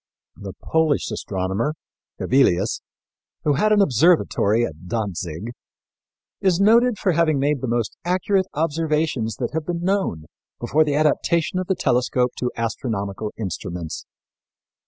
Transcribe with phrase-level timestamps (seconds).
[0.45, 1.75] "The Polish astronomer,
[2.17, 2.81] Hevilius,
[3.43, 5.51] who had an observatory at Dantzig,
[6.39, 10.25] is noted for having made the most accurate observations that had been known
[10.59, 14.07] before the adaptation of the telescope to astronomical instruments.